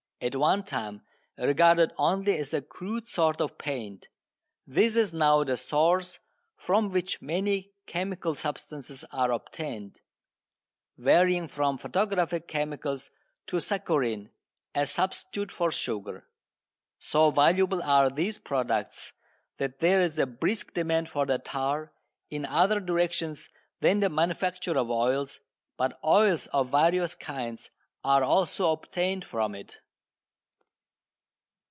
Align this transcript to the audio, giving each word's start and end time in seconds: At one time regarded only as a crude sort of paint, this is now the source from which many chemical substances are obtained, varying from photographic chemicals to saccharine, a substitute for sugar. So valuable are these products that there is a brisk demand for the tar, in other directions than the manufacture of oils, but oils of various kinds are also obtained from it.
At 0.23 0.35
one 0.35 0.61
time 0.63 1.01
regarded 1.35 1.93
only 1.97 2.37
as 2.37 2.53
a 2.53 2.61
crude 2.61 3.07
sort 3.07 3.41
of 3.41 3.57
paint, 3.57 4.07
this 4.67 4.95
is 4.95 5.15
now 5.15 5.43
the 5.43 5.57
source 5.57 6.19
from 6.55 6.91
which 6.91 7.23
many 7.23 7.71
chemical 7.87 8.35
substances 8.35 9.03
are 9.11 9.31
obtained, 9.31 9.99
varying 10.95 11.47
from 11.47 11.79
photographic 11.79 12.47
chemicals 12.47 13.09
to 13.47 13.59
saccharine, 13.59 14.29
a 14.75 14.85
substitute 14.85 15.51
for 15.51 15.71
sugar. 15.71 16.27
So 16.99 17.31
valuable 17.31 17.81
are 17.81 18.11
these 18.11 18.37
products 18.37 19.13
that 19.57 19.79
there 19.79 20.01
is 20.01 20.19
a 20.19 20.27
brisk 20.27 20.75
demand 20.75 21.09
for 21.09 21.25
the 21.25 21.39
tar, 21.39 21.93
in 22.29 22.45
other 22.45 22.79
directions 22.79 23.49
than 23.79 24.01
the 24.01 24.09
manufacture 24.11 24.77
of 24.77 24.91
oils, 24.91 25.39
but 25.77 25.99
oils 26.03 26.45
of 26.53 26.69
various 26.69 27.15
kinds 27.15 27.71
are 28.03 28.23
also 28.23 28.71
obtained 28.71 29.25
from 29.25 29.55
it. 29.55 29.79